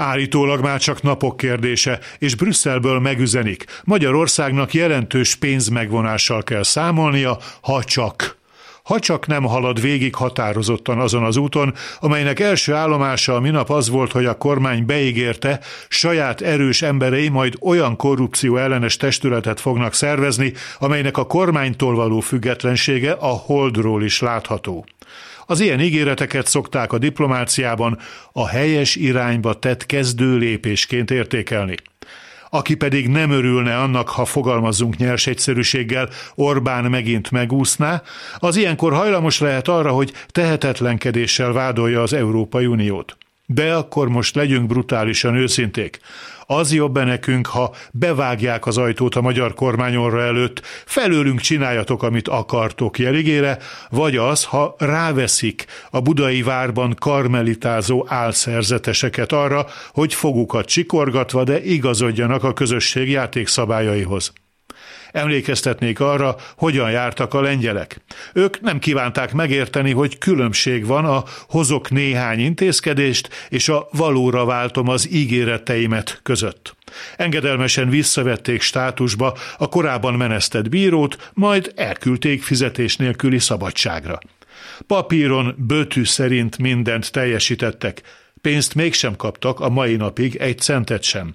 [0.00, 3.64] Állítólag már csak napok kérdése, és Brüsszelből megüzenik.
[3.84, 8.36] Magyarországnak jelentős pénzmegvonással kell számolnia, ha csak
[8.82, 13.88] ha csak nem halad végig határozottan azon az úton, amelynek első állomása a minap az
[13.88, 20.52] volt, hogy a kormány beígérte, saját erős emberei majd olyan korrupció ellenes testületet fognak szervezni,
[20.78, 24.86] amelynek a kormánytól való függetlensége a holdról is látható.
[25.50, 27.98] Az ilyen ígéreteket szokták a diplomáciában
[28.32, 31.74] a helyes irányba tett kezdő lépésként értékelni.
[32.50, 38.02] Aki pedig nem örülne annak, ha fogalmazzunk nyers egyszerűséggel, Orbán megint megúszná,
[38.38, 43.16] az ilyenkor hajlamos lehet arra, hogy tehetetlenkedéssel vádolja az Európai Uniót.
[43.50, 46.00] De akkor most legyünk brutálisan őszinték.
[46.46, 52.98] Az jobb nekünk, ha bevágják az ajtót a magyar kormányorra előtt, felőlünk csináljatok, amit akartok
[52.98, 53.58] jeligére,
[53.90, 62.44] vagy az, ha ráveszik a budai várban karmelitázó álszerzeteseket arra, hogy fogukat csikorgatva, de igazodjanak
[62.44, 64.32] a közösség játékszabályaihoz.
[65.12, 68.00] Emlékeztetnék arra, hogyan jártak a lengyelek.
[68.32, 74.88] Ők nem kívánták megérteni, hogy különbség van a hozok néhány intézkedést és a valóra váltom
[74.88, 76.76] az ígéreteimet között.
[77.16, 84.18] Engedelmesen visszavették státusba a korábban menesztett bírót, majd elküldték fizetés nélküli szabadságra.
[84.86, 88.02] Papíron bötű szerint mindent teljesítettek,
[88.40, 91.34] pénzt mégsem kaptak a mai napig egy centet sem.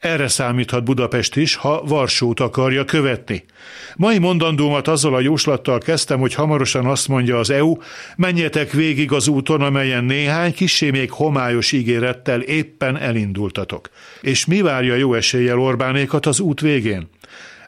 [0.00, 3.44] Erre számíthat Budapest is, ha Varsót akarja követni.
[3.96, 7.76] Mai mondandómat azzal a jóslattal kezdtem, hogy hamarosan azt mondja az EU,
[8.16, 13.90] menjetek végig az úton, amelyen néhány kisé még homályos ígérettel éppen elindultatok.
[14.20, 17.08] És mi várja jó eséllyel Orbánékat az út végén?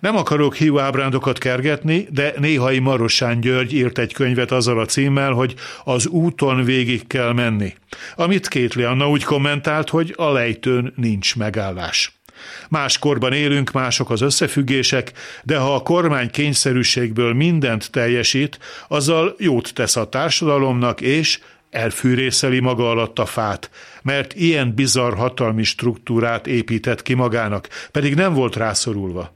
[0.01, 5.33] Nem akarok hiú ábrándokat kergetni, de néhai Marosán György írt egy könyvet azzal a címmel,
[5.33, 7.75] hogy az úton végig kell menni.
[8.17, 12.22] Amit Kétli Anna úgy kommentált, hogy a lejtőn nincs megállás.
[12.69, 15.13] Más korban élünk, mások az összefüggések,
[15.43, 18.59] de ha a kormány kényszerűségből mindent teljesít,
[18.89, 23.71] azzal jót tesz a társadalomnak, és elfűrészeli maga alatt a fát,
[24.03, 29.35] mert ilyen bizarr hatalmi struktúrát épített ki magának, pedig nem volt rászorulva.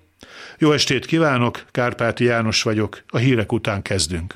[0.59, 4.35] Jó estét kívánok, Kárpáti János vagyok, a hírek után kezdünk.